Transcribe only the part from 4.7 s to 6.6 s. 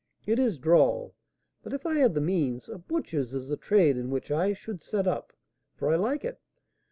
set up, for I like it.